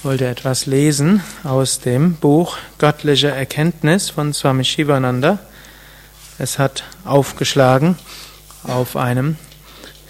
Ich 0.00 0.04
wollte 0.06 0.28
etwas 0.28 0.64
lesen 0.64 1.22
aus 1.44 1.78
dem 1.78 2.14
Buch 2.14 2.56
Göttliche 2.78 3.28
Erkenntnis 3.28 4.08
von 4.08 4.32
Swami 4.32 4.64
Shivananda. 4.64 5.40
Es 6.38 6.58
hat 6.58 6.84
aufgeschlagen 7.04 7.98
auf 8.62 8.96
einem 8.96 9.36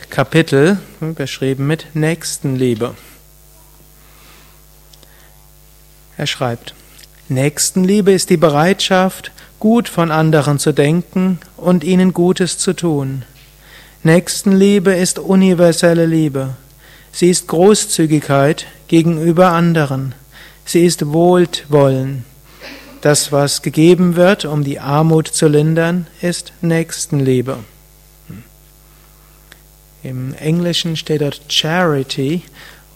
Kapitel, 0.09 0.79
beschrieben 1.01 1.67
mit 1.67 1.87
Nächstenliebe. 1.95 2.95
Er 6.17 6.27
schreibt, 6.29 6.77
Nächstenliebe 7.29 8.13
ist 8.13 8.31
die 8.31 8.37
Bereitschaft, 8.37 9.33
gut 9.59 9.89
von 9.89 10.13
anderen 10.13 10.61
zu 10.61 10.71
denken 10.71 11.41
und 11.57 11.83
ihnen 11.83 12.15
Gutes 12.15 12.59
zu 12.59 12.75
tun. 12.75 13.25
Nächstenliebe 14.05 14.95
ist 14.95 15.19
universelle 15.19 16.07
Liebe. 16.07 16.55
Sie 17.11 17.29
ist 17.29 17.49
Großzügigkeit 17.49 18.67
gegenüber 18.91 19.53
anderen. 19.53 20.17
Sie 20.65 20.85
ist 20.85 21.13
Wohlwollen. 21.13 22.25
Das, 23.03 23.31
was 23.31 23.63
gegeben 23.63 24.17
wird, 24.17 24.45
um 24.45 24.65
die 24.65 24.81
Armut 24.81 25.29
zu 25.29 25.47
lindern, 25.47 26.09
ist 26.21 26.53
Nächstenliebe. 26.61 27.59
Im 30.03 30.35
Englischen 30.35 30.97
steht 30.97 31.21
dort 31.21 31.41
Charity 31.47 32.43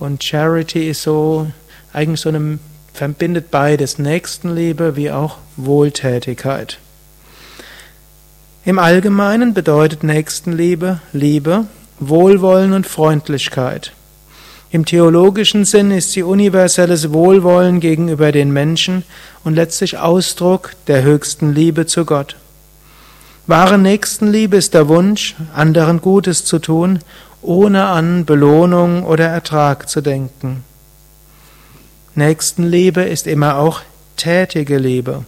und 0.00 0.24
Charity 0.24 0.88
ist 0.88 1.02
so 1.02 1.52
eigentlich 1.92 2.20
so 2.20 2.30
eine 2.30 2.58
verbindet 2.92 3.52
beides 3.52 3.98
Nächstenliebe 3.98 4.96
wie 4.96 5.12
auch 5.12 5.38
Wohltätigkeit. 5.56 6.78
Im 8.64 8.80
Allgemeinen 8.80 9.54
bedeutet 9.54 10.02
Nächstenliebe 10.02 11.00
Liebe, 11.12 11.66
Wohlwollen 12.00 12.72
und 12.72 12.84
Freundlichkeit. 12.84 13.92
Im 14.74 14.84
theologischen 14.84 15.64
Sinn 15.64 15.92
ist 15.92 16.10
sie 16.10 16.24
universelles 16.24 17.12
Wohlwollen 17.12 17.78
gegenüber 17.78 18.32
den 18.32 18.50
Menschen 18.52 19.04
und 19.44 19.54
letztlich 19.54 19.98
Ausdruck 19.98 20.72
der 20.88 21.04
höchsten 21.04 21.54
Liebe 21.54 21.86
zu 21.86 22.04
Gott. 22.04 22.34
Wahre 23.46 23.78
Nächstenliebe 23.78 24.56
ist 24.56 24.74
der 24.74 24.88
Wunsch, 24.88 25.36
anderen 25.54 26.00
Gutes 26.00 26.44
zu 26.44 26.58
tun, 26.58 26.98
ohne 27.40 27.84
an 27.84 28.24
Belohnung 28.24 29.04
oder 29.04 29.26
Ertrag 29.26 29.88
zu 29.88 30.00
denken. 30.00 30.64
Nächstenliebe 32.16 33.02
ist 33.02 33.28
immer 33.28 33.58
auch 33.58 33.80
tätige 34.16 34.78
Liebe. 34.78 35.24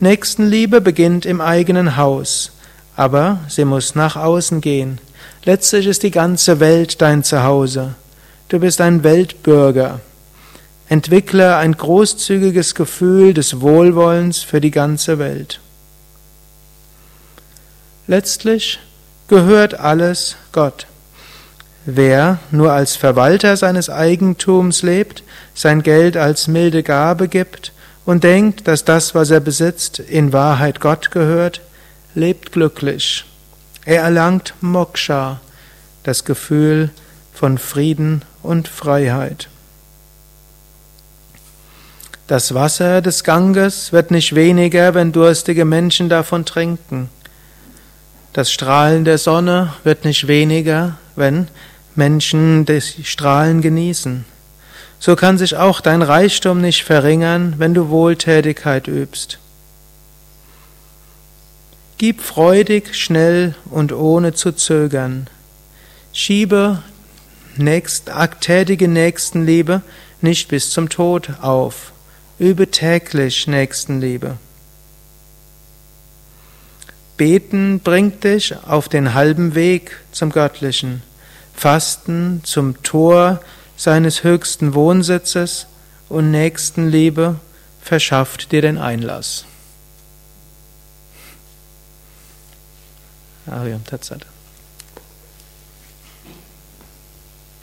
Nächstenliebe 0.00 0.80
beginnt 0.80 1.26
im 1.26 1.40
eigenen 1.40 1.96
Haus, 1.96 2.50
aber 2.96 3.38
sie 3.46 3.64
muss 3.64 3.94
nach 3.94 4.16
außen 4.16 4.60
gehen. 4.60 4.98
Letztlich 5.44 5.86
ist 5.86 6.02
die 6.02 6.10
ganze 6.10 6.58
Welt 6.58 7.00
dein 7.00 7.22
Zuhause. 7.22 7.94
Du 8.52 8.60
bist 8.60 8.82
ein 8.82 9.02
Weltbürger. 9.02 10.00
Entwickle 10.86 11.56
ein 11.56 11.72
großzügiges 11.72 12.74
Gefühl 12.74 13.32
des 13.32 13.62
Wohlwollens 13.62 14.42
für 14.42 14.60
die 14.60 14.70
ganze 14.70 15.18
Welt. 15.18 15.58
Letztlich 18.06 18.78
gehört 19.26 19.80
alles 19.80 20.36
Gott. 20.52 20.86
Wer 21.86 22.40
nur 22.50 22.72
als 22.72 22.94
Verwalter 22.94 23.56
seines 23.56 23.88
Eigentums 23.88 24.82
lebt, 24.82 25.22
sein 25.54 25.82
Geld 25.82 26.18
als 26.18 26.46
milde 26.46 26.82
Gabe 26.82 27.28
gibt 27.28 27.72
und 28.04 28.22
denkt, 28.22 28.68
dass 28.68 28.84
das, 28.84 29.14
was 29.14 29.30
er 29.30 29.40
besitzt, 29.40 29.98
in 29.98 30.34
Wahrheit 30.34 30.78
Gott 30.78 31.10
gehört, 31.10 31.62
lebt 32.14 32.52
glücklich. 32.52 33.24
Er 33.86 34.02
erlangt 34.02 34.52
Moksha, 34.60 35.40
das 36.02 36.26
Gefühl 36.26 36.90
von 37.32 37.58
Frieden 37.58 38.22
und 38.42 38.68
Freiheit. 38.68 39.48
Das 42.26 42.54
Wasser 42.54 43.02
des 43.02 43.24
Ganges 43.24 43.92
wird 43.92 44.10
nicht 44.10 44.34
weniger, 44.34 44.94
wenn 44.94 45.12
durstige 45.12 45.64
Menschen 45.64 46.08
davon 46.08 46.44
trinken. 46.44 47.10
Das 48.32 48.50
Strahlen 48.50 49.04
der 49.04 49.18
Sonne 49.18 49.74
wird 49.84 50.04
nicht 50.04 50.28
weniger, 50.28 50.96
wenn 51.16 51.48
Menschen 51.94 52.64
die 52.64 52.80
Strahlen 52.80 53.60
genießen. 53.60 54.24
So 54.98 55.16
kann 55.16 55.36
sich 55.36 55.56
auch 55.56 55.80
dein 55.80 56.00
Reichtum 56.00 56.60
nicht 56.60 56.84
verringern, 56.84 57.54
wenn 57.58 57.74
du 57.74 57.88
Wohltätigkeit 57.88 58.88
übst. 58.88 59.38
Gib 61.98 62.22
freudig, 62.22 62.94
schnell 62.94 63.54
und 63.64 63.92
ohne 63.92 64.32
zu 64.32 64.52
zögern. 64.52 65.26
Schiebe 66.12 66.82
nächst, 67.56 68.10
tätige 68.40 68.88
Nächstenliebe 68.88 69.82
nicht 70.20 70.48
bis 70.48 70.70
zum 70.70 70.88
Tod 70.88 71.30
auf. 71.40 71.92
Übe 72.38 72.70
täglich 72.70 73.46
Nächstenliebe. 73.46 74.38
Beten 77.16 77.80
bringt 77.80 78.24
dich 78.24 78.54
auf 78.66 78.88
den 78.88 79.14
halben 79.14 79.54
Weg 79.54 79.96
zum 80.12 80.30
Göttlichen. 80.30 81.02
Fasten 81.54 82.40
zum 82.44 82.82
Tor 82.82 83.40
seines 83.76 84.24
höchsten 84.24 84.74
Wohnsitzes 84.74 85.66
und 86.08 86.30
Nächstenliebe 86.30 87.38
verschafft 87.80 88.52
dir 88.52 88.62
den 88.62 88.78
Einlass. 88.78 89.44
Ariam 93.46 93.84
Tatsada. 93.84 94.26